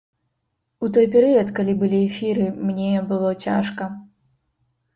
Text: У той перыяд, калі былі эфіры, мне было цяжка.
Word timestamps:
У 0.85 0.89
той 0.97 1.05
перыяд, 1.15 1.51
калі 1.59 1.75
былі 1.85 1.99
эфіры, 2.09 2.49
мне 2.73 2.91
было 3.15 3.29
цяжка. 3.47 3.93